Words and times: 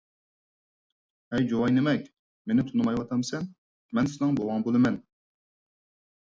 ھەي 1.35 1.45
جۇۋايىنىمەك، 1.51 2.09
مېنى 2.53 2.67
تونۇمايۋاتامسەن، 2.71 3.47
مەن 4.01 4.13
سېنىڭ 4.17 4.37
بوۋاڭ 4.43 4.69
بولىمەن. 4.69 5.01